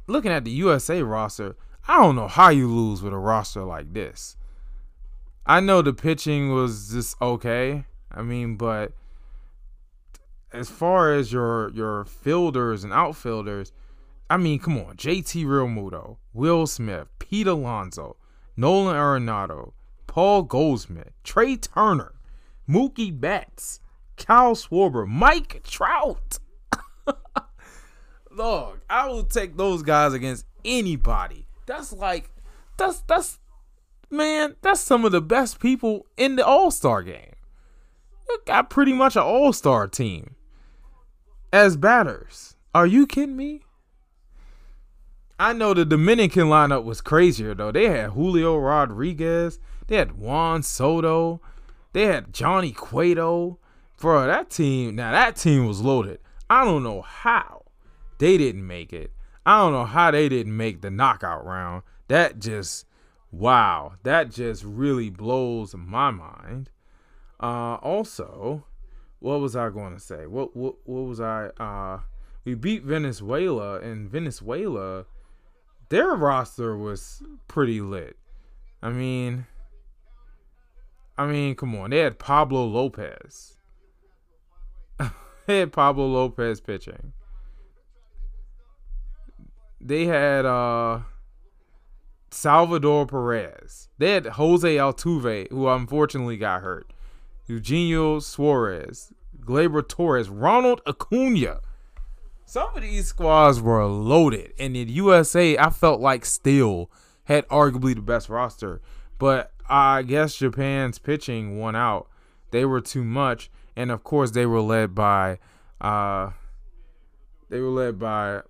[0.06, 1.56] looking at the USA roster.
[1.88, 4.36] I don't know how you lose with a roster like this.
[5.46, 7.86] I know the pitching was just okay.
[8.12, 8.92] I mean, but
[10.52, 13.72] as far as your your fielders and outfielders,
[14.28, 18.16] I mean, come on, JT Realmuto, Will Smith, Pete Alonso,
[18.56, 19.72] Nolan Arenado,
[20.06, 22.14] Paul Goldschmidt, Trea Turner,
[22.68, 23.80] Mookie Betts,
[24.16, 26.38] Kyle Schwarber, Mike Trout.
[28.30, 31.46] Look, I will take those guys against anybody.
[31.66, 32.30] That's like,
[32.76, 33.38] that's that's,
[34.10, 37.34] man, that's some of the best people in the All Star game.
[38.28, 40.36] You got pretty much an All Star team
[41.52, 42.56] as batters.
[42.74, 43.62] Are you kidding me?
[45.40, 47.72] I know the Dominican lineup was crazier though.
[47.72, 51.40] They had Julio Rodriguez, they had Juan Soto,
[51.94, 53.58] they had Johnny Cueto.
[53.98, 56.18] Bro, that team, now that team was loaded.
[56.50, 57.62] I don't know how
[58.18, 59.12] they didn't make it.
[59.46, 61.84] I don't know how they didn't make the knockout round.
[62.08, 62.84] That just,
[63.32, 66.68] wow, that just really blows my mind.
[67.42, 68.64] Uh, also,
[69.20, 70.26] what was I going to say?
[70.26, 71.46] What what what was I?
[71.58, 72.00] Uh,
[72.44, 75.06] we beat Venezuela, and Venezuela,
[75.90, 78.16] their roster was pretty lit.
[78.82, 79.46] I mean,
[81.18, 83.58] I mean, come on, they had Pablo Lopez.
[85.46, 87.12] they had Pablo Lopez pitching.
[89.80, 91.00] They had uh
[92.30, 93.88] Salvador Perez.
[93.98, 96.92] They had Jose Altuve, who unfortunately got hurt.
[97.46, 101.60] Eugenio Suarez, Gleyber Torres, Ronald Acuna.
[102.50, 106.90] Some of these squads were loaded, and in USA, I felt like still
[107.26, 108.80] had arguably the best roster,
[109.20, 112.08] but I guess Japan's pitching won out.
[112.50, 115.38] They were too much, and of course, they were led by,
[115.80, 116.30] uh,
[117.50, 118.40] they were led by.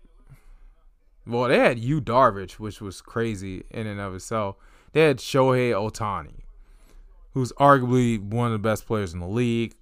[1.27, 4.57] Well, they had Yu Darvish, which was crazy in and of itself.
[4.93, 6.45] They had Shohei Ohtani,
[7.35, 9.75] who's arguably one of the best players in the league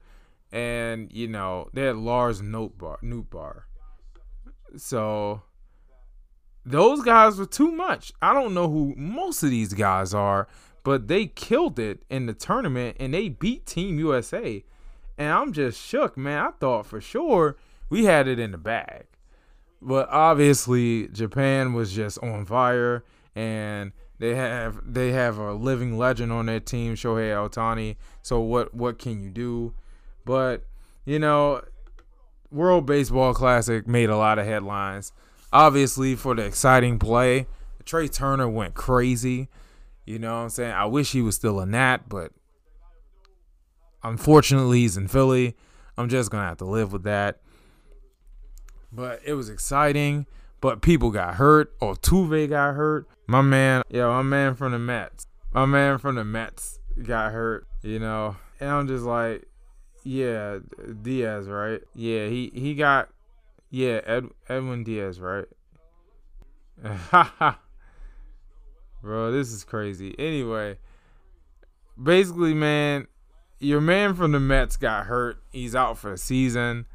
[0.51, 2.97] and you know they had Lars Nootbaar.
[3.03, 3.65] Nootbaar.
[4.77, 5.43] So
[6.65, 8.13] those guys were too much.
[8.21, 10.49] I don't know who most of these guys are,
[10.85, 14.65] but they killed it in the tournament and they beat Team USA.
[15.17, 16.39] And I'm just shook, man.
[16.39, 17.57] I thought for sure
[17.91, 19.07] we had it in the bag.
[19.81, 23.05] But obviously Japan was just on fire
[23.35, 27.97] and they have they have a living legend on their team, Shohei Ohtani.
[28.23, 29.75] So what what can you do?
[30.25, 30.65] But,
[31.07, 31.63] you know,
[32.51, 35.13] World Baseball Classic made a lot of headlines.
[35.53, 37.47] Obviously, for the exciting play,
[37.85, 39.49] Trea Turner went crazy.
[40.05, 40.73] You know what I'm saying?
[40.73, 42.33] I wish he was still a Nat, but
[44.03, 45.57] unfortunately, he's in Philly.
[45.97, 47.41] I'm just going to have to live with that.
[48.91, 50.27] But it was exciting,
[50.61, 51.79] but people got hurt.
[51.81, 53.07] Altuve got hurt.
[53.27, 55.27] My man, yo, my man from the Mets.
[55.53, 58.37] My man from the Mets got hurt, you know.
[58.61, 59.47] And I'm just like,
[60.05, 60.59] yeah,
[61.03, 61.81] Diaz, right?
[61.95, 63.11] Yeah, he he got
[63.71, 65.47] yeah, Ed, Edwin Diaz, right?
[69.03, 70.15] Bro, this is crazy.
[70.19, 70.79] Anyway,
[72.01, 73.07] basically, man,
[73.59, 75.43] your man from the Mets got hurt.
[75.53, 76.87] He's out for the season.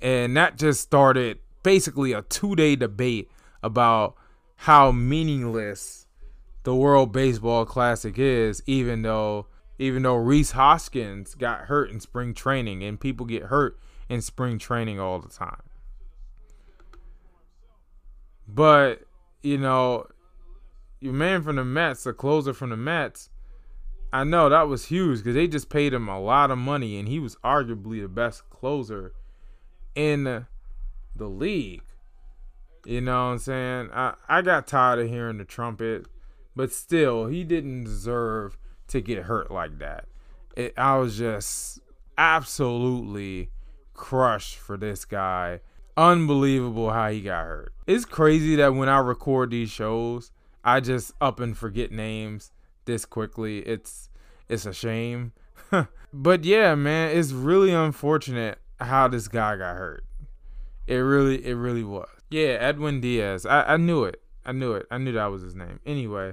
[0.00, 3.30] And that just started basically a two day debate
[3.62, 4.14] about
[4.56, 6.06] how meaningless
[6.62, 9.46] the World Baseball Classic is, even though
[9.78, 13.78] even though Rhys Hoskins got hurt in spring training, and people get hurt
[14.08, 15.62] in spring training all the time.
[18.48, 19.02] But,
[19.42, 20.06] you know,
[21.00, 23.30] your man from the Mets, the closer from the Mets,
[24.12, 27.08] I know that was huge because they just paid him a lot of money, and
[27.08, 29.12] he was arguably the best closer
[29.94, 30.46] in the,
[31.18, 31.82] league.
[32.84, 33.90] You know what I'm saying?
[33.92, 36.06] I, I got tired of hearing the trumpet,
[36.54, 38.56] but still, he didn't deserve
[38.88, 40.06] to get hurt like that.
[40.56, 41.80] It, I was just
[42.16, 43.50] absolutely
[43.94, 45.60] crushed for this guy.
[45.96, 47.72] Unbelievable how he got hurt.
[47.86, 50.30] It's crazy that when I record these shows,
[50.64, 52.52] I just up and forget names
[52.84, 53.58] this quickly.
[53.60, 54.08] It's
[54.48, 55.32] it's a shame.
[56.12, 60.04] but yeah, man, it's really unfortunate how this guy got hurt.
[60.86, 62.08] It really it really was.
[62.30, 63.46] Yeah, Edwin Diaz.
[63.46, 64.20] I, I knew it.
[64.44, 64.86] I knew it.
[64.90, 65.80] I knew that was his name.
[65.86, 66.32] Anyway,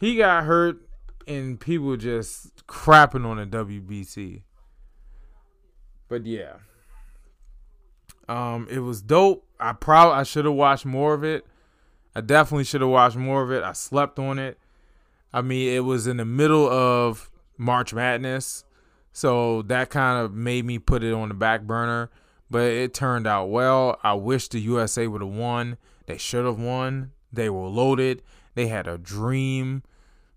[0.00, 0.78] he got hurt
[1.26, 4.42] and people just crapping on the WBC.
[6.08, 6.54] But yeah.
[8.28, 9.46] Um, it was dope.
[9.60, 11.46] I probably I should have watched more of it.
[12.16, 13.62] I definitely should have watched more of it.
[13.62, 14.58] I slept on it.
[15.32, 18.64] I mean, it was in the middle of March Madness,
[19.12, 22.10] so that kind of made me put it on the back burner.
[22.50, 23.98] But it turned out well.
[24.04, 25.76] I wish the USA would have won.
[26.06, 27.12] They should have won.
[27.32, 28.22] They were loaded.
[28.54, 29.82] They had a dream.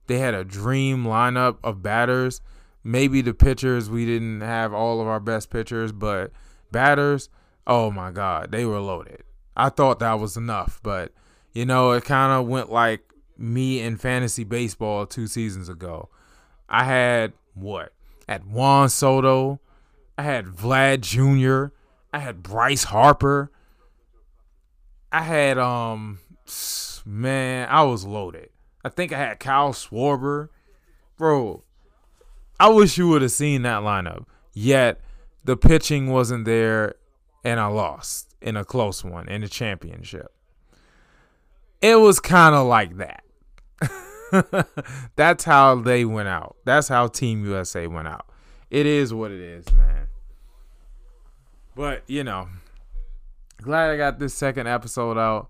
[0.08, 2.42] They had a dream lineup of batters.
[2.84, 6.32] Maybe the pitchers, we didn't have all of our best pitchers, but
[6.72, 7.30] batters,
[7.66, 9.24] oh my God, they were loaded.
[9.56, 11.12] I thought that was enough, but
[11.52, 13.02] you know, it kind of went like
[13.38, 16.10] me in fantasy baseball two seasons ago.
[16.70, 17.94] I had what?
[18.28, 19.60] At Juan Soto,
[20.18, 21.74] I had Vlad Jr.,
[22.14, 23.52] I had Bryce Harper,
[25.12, 26.20] I had um
[27.06, 28.50] man, I was loaded.
[28.88, 30.48] I think I had Kyle Schwarber.
[31.18, 31.62] Bro,
[32.58, 34.24] I wish you would have seen that lineup.
[34.54, 35.02] Yet
[35.44, 36.96] the pitching wasn't there
[37.44, 40.32] and I lost in a close one in the championship.
[41.82, 43.24] It was kind of like that.
[45.18, 46.56] That's how they went out.
[46.64, 48.26] That's how Team USA went out.
[48.70, 50.08] It is what it is, man.
[51.76, 52.48] But, you know,
[53.62, 55.50] glad I got this second episode out.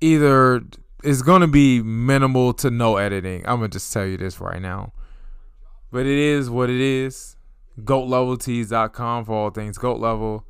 [0.00, 0.62] Either
[1.02, 3.42] it's to be minimal to no editing.
[3.46, 4.92] I'm to just tell you this right now.
[5.90, 7.36] But it is what it is.
[7.80, 10.46] GoatLevelTees.com for all things GOAT Level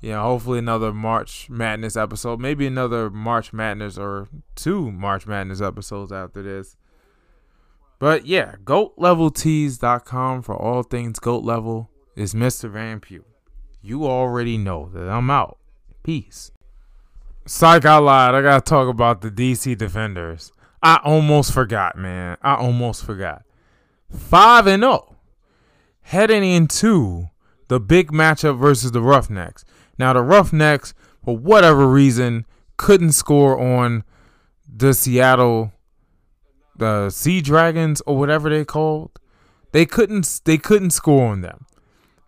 [0.00, 6.12] Yeah, hopefully another March Madness episode, maybe another March Madness or two March Madness episodes
[6.12, 6.76] after this.
[7.98, 12.70] But yeah, goatleveltees.com for all things goat level is Mr.
[12.70, 13.24] Van Pugh.
[13.82, 15.58] You already know that I'm out.
[16.04, 16.52] Peace.
[17.48, 18.34] Psych I lied.
[18.34, 20.52] I gotta talk about the DC Defenders.
[20.82, 22.36] I almost forgot, man.
[22.42, 23.42] I almost forgot.
[24.10, 25.16] Five and zero, oh.
[26.02, 27.30] heading into
[27.68, 29.64] the big matchup versus the Roughnecks.
[29.98, 30.92] Now the Roughnecks,
[31.24, 32.44] for whatever reason,
[32.76, 34.04] couldn't score on
[34.70, 35.72] the Seattle
[36.76, 39.18] the Sea Dragons or whatever they called.
[39.72, 41.64] They couldn't they couldn't score on them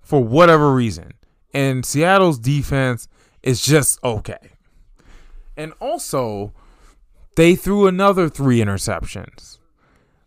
[0.00, 1.12] for whatever reason.
[1.52, 3.06] And Seattle's defense
[3.42, 4.49] is just okay.
[5.60, 6.54] And also,
[7.36, 9.58] they threw another three interceptions.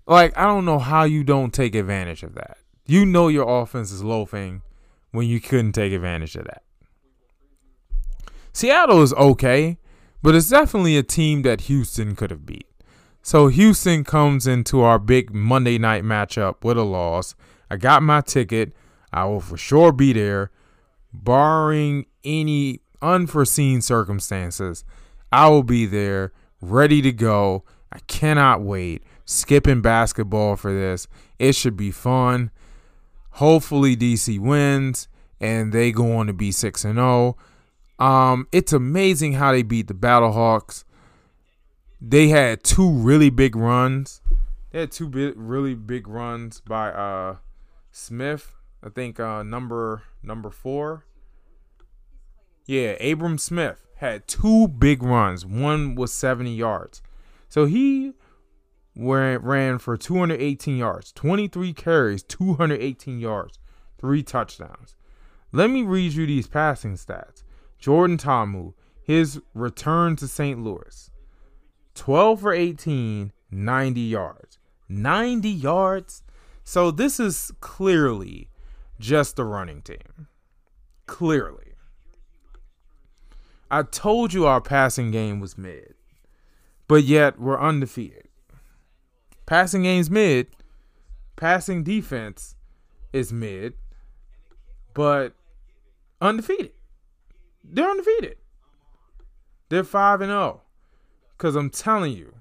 [0.05, 2.59] Like, I don't know how you don't take advantage of that.
[2.85, 4.61] You know your offense is loafing
[5.09, 6.61] when you couldn't take advantage of that.
[8.53, 9.79] Seattle is okay,
[10.21, 12.67] but it's definitely a team that Houston could have beat.
[13.23, 17.33] So Houston comes into our big Monday night matchup with a loss.
[17.71, 18.71] I got my ticket.
[19.11, 20.51] I will for sure be there,
[21.11, 24.85] barring any unforeseen circumstances.
[25.33, 26.31] I will be there,
[26.61, 27.63] ready to go.
[27.91, 29.01] I cannot wait.
[29.25, 31.07] Skipping basketball for this.
[31.39, 32.51] It should be fun.
[33.31, 35.07] Hopefully DC wins
[35.41, 37.35] and they go on to be 6 and 0.
[37.97, 40.83] Um, it's amazing how they beat the Battlehawks.
[41.99, 44.21] They had two really big runs.
[44.69, 47.37] They had two big, really big runs by uh,
[47.91, 48.53] Smith.
[48.83, 51.05] I think uh, number number four.
[52.67, 55.45] Yeah, Abram Smith had two big runs.
[55.45, 57.01] One was 70 yards.
[57.47, 58.13] So he
[58.95, 63.59] ran, for 218 yards, 23 carries, 218 yards,
[63.97, 64.95] three touchdowns.
[65.51, 67.43] Let me read you these passing stats.
[67.79, 70.61] Jordan Ta'amu, his return to St.
[70.61, 71.09] Louis
[71.95, 74.59] 12 for 18, 90 yards.
[74.89, 76.23] 90 yards?
[76.63, 78.49] So this is clearly
[78.99, 80.27] just a running team.
[81.05, 81.72] Clearly.
[83.73, 85.95] I told you our passing game was mid,
[86.87, 88.27] but yet we're undefeated.
[89.47, 90.45] Passing game's mid,
[91.37, 92.53] passing defense
[93.11, 93.73] is mid,
[94.93, 95.33] but
[96.21, 96.73] undefeated.
[97.63, 98.35] They're undefeated.
[99.69, 100.61] They're 5 and 0.
[101.39, 102.35] Cuz I'm telling you,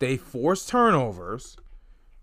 [0.00, 1.56] they force turnovers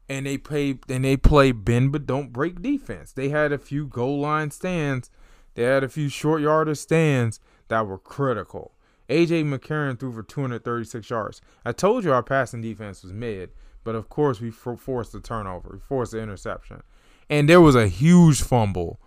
[0.08, 3.12] and they play and they play bend but don't break defense.
[3.12, 5.10] They had a few goal line stands.
[5.56, 7.40] They had a few short yarder stands
[7.70, 8.74] that were critical.
[9.10, 11.42] AJ McCarron threw for 236 yards.
[11.66, 13.50] I told you our passing defense was mid,
[13.84, 16.84] but of course we forced the turnover, we forced the interception,
[17.30, 19.00] and there was a huge fumble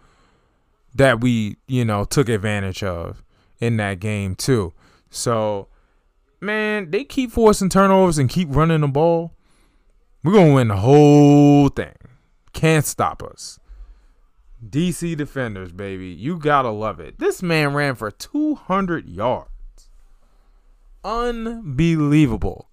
[0.95, 3.23] that we, you know, took advantage of
[3.61, 4.73] in that game too.
[5.11, 5.69] So,
[6.41, 9.33] man, they keep forcing turnovers and keep running the ball.
[10.25, 11.95] We're gonna win the whole thing.
[12.53, 13.59] Can't stop us.
[14.67, 16.09] DC Defenders, baby.
[16.09, 17.19] You gotta love it.
[17.19, 19.49] This man ran for 200 yards.
[21.05, 22.69] Unbelievable.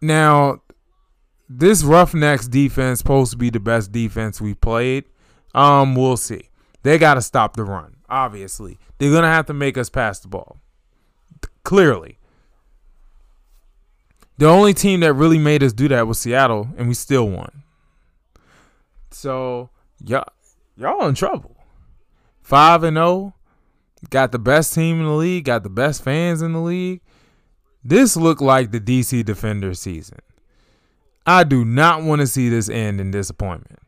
[0.00, 0.62] Now,
[1.48, 5.04] this Roughnecks defense supposed to be the best defense we played.
[5.54, 6.50] Um, we'll see.
[6.82, 7.96] They gotta stop the run.
[8.08, 10.58] Obviously, they're gonna have to make us pass the ball.
[11.64, 12.18] Clearly,
[14.38, 17.64] the only team that really made us do that was Seattle, and we still won.
[19.10, 19.70] So,
[20.04, 20.28] y'all,
[20.76, 21.56] y'all in trouble.
[22.42, 23.32] Five and zero, oh,
[24.10, 27.00] got the best team in the league, got the best fans in the league.
[27.82, 30.18] This looked like the DC Defender season.
[31.26, 33.80] I do not want to see this end in disappointment.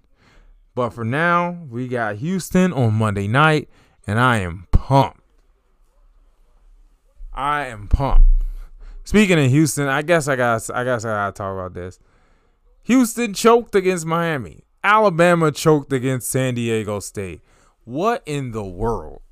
[0.74, 3.68] But for now, we got Houston on Monday night,
[4.06, 5.20] and I am pumped.
[7.32, 8.28] I am pumped.
[9.04, 11.98] Speaking of Houston, I guess I got I guess I gotta talk about this.
[12.82, 14.64] Houston choked against Miami.
[14.82, 17.40] Alabama choked against San Diego State.
[17.84, 19.22] What in the world?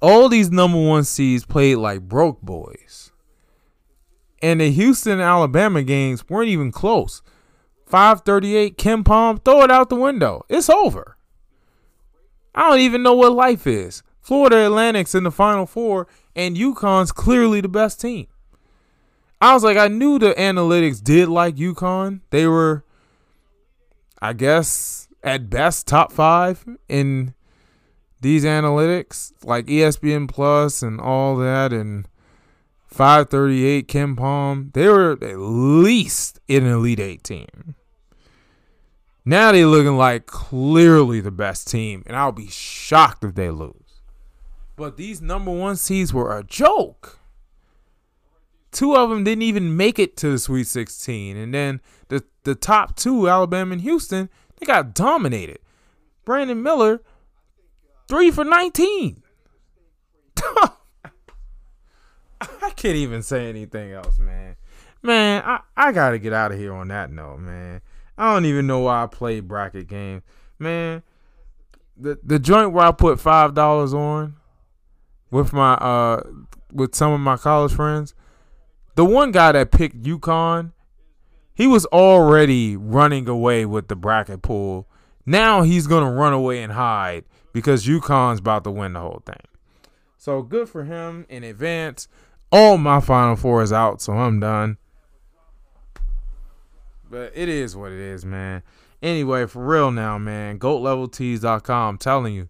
[0.00, 3.12] All these number one seeds played like broke boys.
[4.42, 7.22] And the Houston Alabama games weren't even close.
[7.86, 10.44] 538 KenPom, throw it out the window.
[10.48, 11.16] It's over.
[12.54, 14.02] I don't even know what life is.
[14.20, 18.26] Florida Atlantic's in the final four, and UConn's clearly the best team.
[19.40, 22.20] I was like, I knew the analytics did like UConn.
[22.30, 22.84] They were,
[24.20, 27.34] I guess, at best top five in
[28.20, 32.08] these analytics, like ESPN Plus and all that, and
[32.86, 34.72] 538 KenPom.
[34.72, 37.74] They were at least in an Elite Eight team.
[39.24, 44.00] Now they're looking like clearly the best team, and I'll be shocked if they lose.
[44.76, 47.18] But these number one seeds were a joke.
[48.72, 51.36] Two of them didn't even make it to the Sweet 16.
[51.36, 55.58] And then the, the top two, Alabama and Houston, they got dominated.
[56.24, 57.02] Brandon Miller,
[58.08, 59.22] three for 19.
[62.40, 64.56] I can't even say anything else, man.
[65.02, 67.80] Man, I, I got to get out of here on that note, man.
[68.18, 70.22] I don't even know why I play bracket games.
[70.58, 71.02] Man,
[71.96, 74.36] the the joint where I put $5 on
[75.30, 76.22] with my uh
[76.72, 78.14] with some of my college friends.
[78.96, 80.72] The one guy that picked UConn,
[81.54, 84.88] he was already running away with the bracket pool.
[85.26, 89.40] Now he's gonna run away and hide because UConn's about to win the whole thing.
[90.16, 92.08] So good for him in advance.
[92.50, 94.78] All my final four is out, so I'm done.
[97.08, 98.62] But it is what it is, man.
[99.02, 100.58] Anyway, for real now, man.
[100.58, 101.88] GoatLevelTees.com.
[101.88, 102.48] I'm telling you,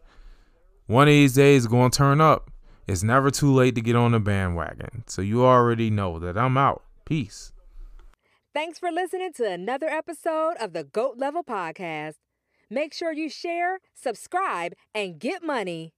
[0.86, 2.51] one of these days is to turn up.
[2.87, 5.05] It's never too late to get on the bandwagon.
[5.07, 6.84] So you already know that I'm out.
[7.05, 7.53] Peace.
[8.55, 12.14] Thanks for listening to another episode of the GOAT Level Podcast.
[12.70, 15.93] Make sure you share, subscribe, and get money.